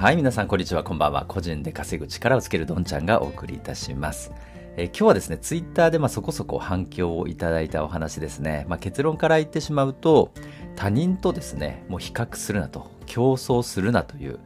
[0.00, 1.24] はい、皆さんこんにちは、こんばんは。
[1.26, 4.30] 個人で稼ぐ力をつけるどんちゃんがお送りいたします。
[4.76, 8.64] えー、今日はですね、ツイッターでまあそこそこ反響をいただいたお話ですね。
[8.68, 10.30] まあ、結論から言ってしまうと、
[10.76, 14.38] 他人とですね、もう比較するなと、競争するなという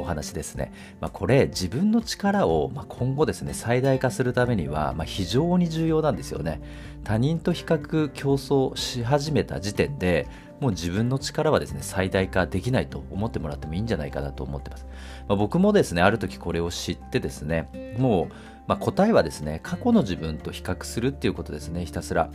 [0.00, 0.72] お話ですね。
[1.00, 6.60] まあ、これ、自分の力をま今後ですね、最大化するためには、ま非常に重要なんですよね。
[7.04, 10.26] 他人と比較、競争し始めた時点で、
[10.60, 14.86] もう自分の力はですね、最大化できないと思ってもらってもいいんじゃないかなと思ってます。
[15.26, 18.34] まあ、僕もですね、ある時これを知ってですね、もう、
[18.66, 22.30] まあ、答えはですね、過去の自分と比較するっていうことですね、ひたすら。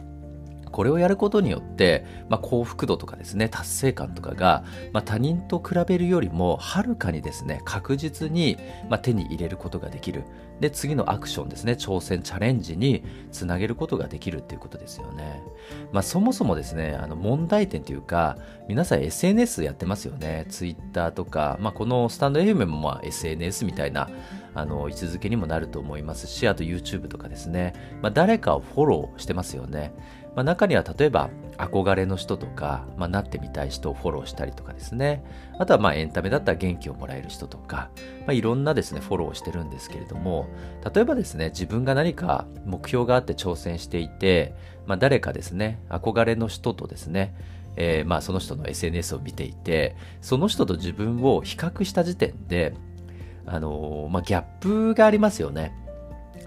[0.76, 8.58] これをやることによって、まあ、幸福度とかですね達成感とかが、まあ、他人と比べるよりもはるかにですね確実に、
[8.90, 10.26] まあ、手に入れることができる。
[10.60, 15.44] で次のアクションですね挑戦チャレンジにつなげることができるっていうことですよね、
[15.92, 18.38] まあ、そもそもですねあの問題点というか
[18.70, 20.46] 皆さん SNS やってますよね。
[20.50, 24.10] Twitter とか、まあ、このスタンド FM もまあ SNS みたいな
[24.54, 29.94] あの位置づけにもなると思いますしあと YouTube とかですね、まあ、誰かをフォローしてますよね。
[30.36, 35.24] まあ、中には例えば憧れの人とか、まあ、なってみたい人をフォローしたりとかですね。
[35.58, 40.48] あとはまあエンタメだったら元気をもらえる人とか、まあ、いろんなですね、フォローをしてるんですけれども、
[40.94, 44.54] 例えばですね、自分が何か目標があって挑戦していて、
[44.86, 47.34] まあ、誰かですね、憧れの人とですね、
[47.78, 52.74] えー、まあその人の SNS を見ていて、その人と自分を比較した時点で、
[53.46, 55.74] あのー、まあ、ギャップがありますよね。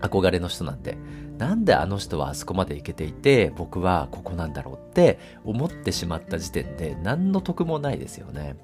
[0.00, 0.96] 憧れの人なんて。
[1.38, 8.56] なんであの人はあそこまで行けていて、僕はここなんだろうって思ってしまった時点で何の得もないですよね。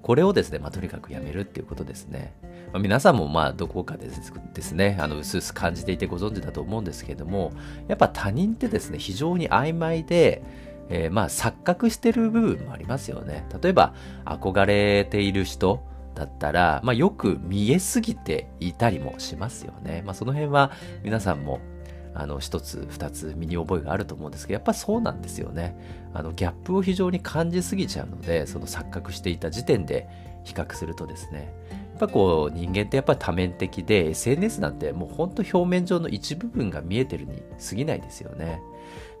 [0.00, 2.34] これをですね、まあ、とにかくやめるっていうことですね。
[2.72, 7.52] まあ、皆さんもまあどこかでですね、あの、うすうす感じていてご存知だと思うんですけれども、
[7.86, 10.42] やっぱ他人ってですね、非常に曖昧で、
[10.88, 13.46] えー、まあ錯覚してる部分もありますよね。
[13.62, 20.02] 例えば、憧れている人、だったら、まあ、よく見えすぎていたりもしますよね。
[20.04, 21.60] まあ、その辺は皆さんも
[22.14, 25.76] あの一つ二つ身に覚えがあると思うんですけどやっぱそうなんですよね
[26.12, 30.08] あのギャップを非常に感じすぎちゃうのでその錯覚していた時点で
[30.44, 31.52] 比較するとですね
[32.06, 38.60] ぱこう人間ってやっぱり多面的で SNS なんてもうほんと表面上の一部分が見えてるに過ぎないですよね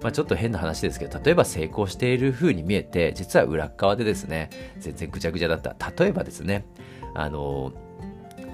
[0.02, 4.50] まあ、ちょっと変な話ですけど、例えば成功している風に見えて、実は裏側でですね、
[4.80, 5.76] 全然ぐちゃぐちゃだった。
[5.96, 6.66] 例えばですね、
[7.14, 7.72] あの、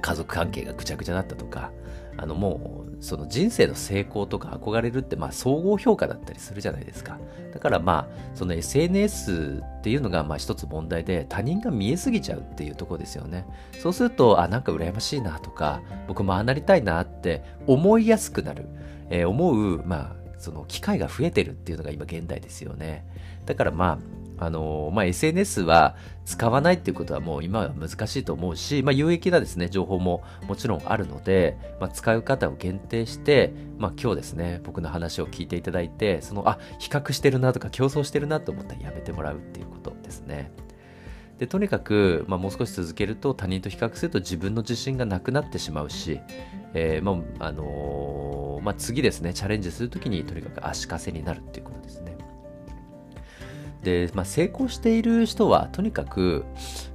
[0.00, 1.70] 家族関係がぐちゃぐちゃだったとか、
[2.16, 7.19] あのもうその人生の成功とか憧れるってまあ総合評価だったりするじゃないですか。
[7.54, 13.47] だからまあその SNS っていうのがまあ一つ問題で他人が見えすぎちゃうっていうとこですよね。
[13.81, 18.66] そうするとあなんか羨ましいなとか僕もああなりたいなって思いやすくなる、
[19.10, 23.06] えー、思うまあその機会が増えてるっていうのが今現代ですよね。
[23.47, 23.98] だからまあ
[24.38, 40.50] あの、まあ、SNS は使わないっていうことはもう今は難しいと思うし、まあ、有益なですね、情報ももちろんあるので、まあ、使う方を限定して、まあ、今日ですね、僕の話を聞いていただいて、その、あ、比較してるなとか競争してるなと思ったらやめてもらうっていうことですね。
[41.38, 46.20] で、とにかく、まあ、もう少し続けると他人と比較すると自分の自信がなくなってしまうし、
[46.75, 52.17] えー、まあ、あのー、まあ、次ですね、チャレンジするときにとにかく足かせになるっていうことですね。
[53.82, 56.44] で、まあ、成功している人はとにかく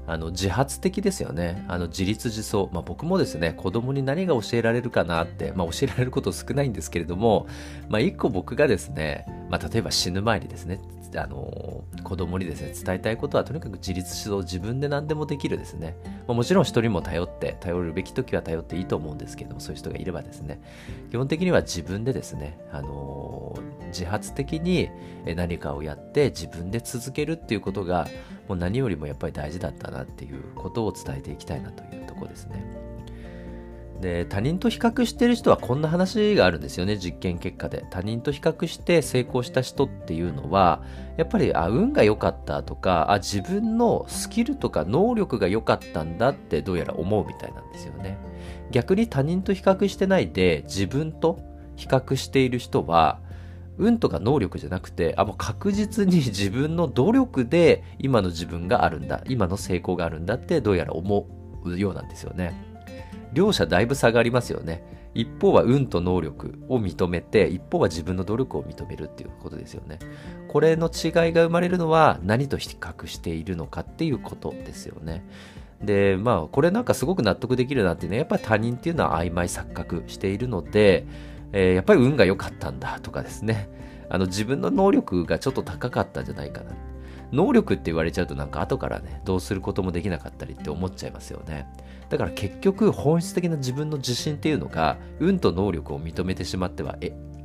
[0.05, 1.63] あの自発的ですよね。
[1.67, 2.69] あの自立自走。
[2.73, 7.47] まあ、僕もですね、子供に何が教えられるかなって、まあ、教えられること少ないんですけれども、
[7.87, 10.79] まあ、一個僕がですね、まあ、例えば死ぬ前にですね、
[11.19, 15.95] あの子供にですね、伝えたいことはとにかく自立自走、自分で何でもできるですね。
[16.27, 20.61] まあ、もちろん人も頼って、頼るべき時は頼っていいと思うんですけども、そういう人がいればですね、
[21.11, 23.57] 基本的には自分でですね、あの
[23.87, 24.89] 自発的に
[25.35, 28.07] 何かをやって自分で続けるっていうことが、
[28.47, 32.92] もう何よりもやっぱり大事だったなっていうことを伝えていきたいなというとこですね。
[34.03, 40.83] で他人と比較してる人はこんな話があるんですよね実験結果で他人と比較して成功した人っていうのは
[41.15, 48.17] やっぱりあ運が良かったとかあ自分のスキルとか能力が良かったんだってどうやら思うみたいなんですよね
[48.71, 51.39] 逆に他人と比較してないで自分と
[51.77, 53.21] 比較している人は
[53.77, 61.27] 運とか能力じゃなくて、あ、もう確実に自分の努力で今の自分があるんだ、今の成功があるんだってどうやら思
[61.63, 62.72] うようなんですよね。
[63.33, 64.83] 両者だいぶ差がありますよね。
[65.13, 69.99] 一方は運と能力を認めて、一方は自分の努力を認めるっていうことですよね。
[70.47, 75.23] これの違いが生まれるのは何と比較しているのかっていうことですよね。
[75.81, 81.05] で、まあ、これなんかすごく納得できるなっていうのは、やっぱり他人っていうのは曖昧錯覚しているので、
[81.51, 83.69] えー、やっぱり運が良かったんだとかですね、
[84.09, 86.71] あの自分の能力がちょっと高かったんじゃないかな。
[87.33, 91.67] 能力って言われちゃうとなんか後からね、どうすることもできなかったりって思っちゃいますよね。
[92.09, 96.95] だから結局本質的な自分の自信っていうのが、運と能力を認めてしまっては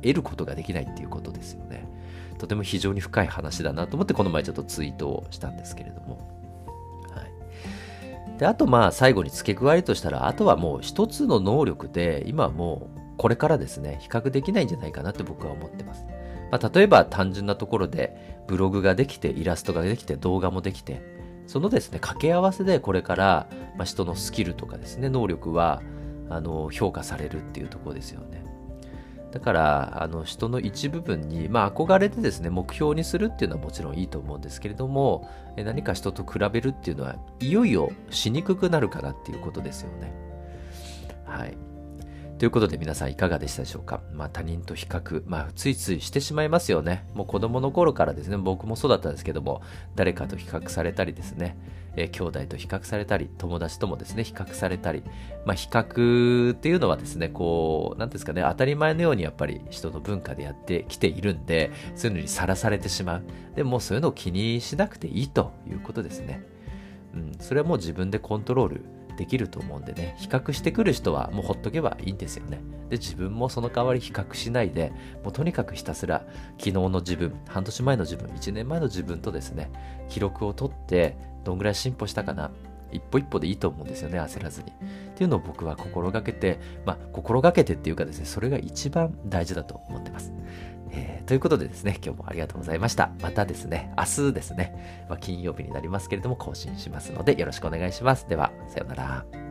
[0.01, 1.87] 得ることができないっていうことですよね。
[2.37, 6.39] とても非常に深い話だなと思ってこの前ちょっとツイートをしたんですけれども。
[8.37, 16.05] で、あとまあ最後に付け加えるとしたら、あとはもう一つの能力で今はもうこれからですね、比較できないんじゃないかなって僕は思ってます。
[16.51, 21.01] まあ、例えば単純なところでブログができてイラストができて動画もできて
[21.47, 25.81] そのですね掛け合わせでこれから、まあ、人のスキルとかですね能力は
[26.29, 28.45] あの評価されるっていうところですよね。
[29.31, 40.11] だからあの人の一部分に、まあ、憧れてですね目標にするっていうのはもちろんいいと思うんですけれども何か人と比べるっていうのはいよいよしにくくなるかなっていうことですよね。
[41.25, 41.55] はい。
[42.39, 43.99] ということで皆さんいかがでしたでしょうか？
[44.13, 47.05] まあ他人と比較、まあついついしてしまいますよね。
[47.13, 49.61] もう子供の頃からですね、僕もそうだったんですけども、
[49.97, 51.57] 誰かと比較されたりですね、
[51.97, 55.03] え、兄弟と比較されたり、友達ともですね、比較されたり、
[55.45, 63.23] まあ比較っていうのはですね、こう、なんですかね、当たり前のようにやっぱり人の文化でやってきているんで、そういうのにさらされてしまう。
[63.57, 66.41] でもそういうのを気にしなくていいということですね。
[67.13, 68.85] うん、それはもう自分でコントロール
[69.19, 72.61] できると思うんでね、比較してくる人はもうほっとけばいいんですよね。
[72.89, 74.93] で、自分もその代わり比較しないで、
[75.25, 76.25] もうとにかくひたすら
[76.57, 79.69] 昨日の自分、半年前の自分、1年前の自分とですね、
[80.07, 82.49] 記録を取って、どんぐらい進歩したかな、
[82.93, 84.69] 一歩一歩でいいと思うんですよね、焦らずに。
[84.69, 84.73] っ
[85.15, 90.31] ていうのを僕は心がけて、まあ、心がけてっていうかですね、それが一番大事だと思ってます。
[90.91, 93.11] えー、ということでですね、今日もありがとうございました。
[93.21, 98.27] またですね、明日ですね、まあ、金曜日になりますけれども更新しますのでよろしくお願いします。
[98.27, 99.48] では、さようなら。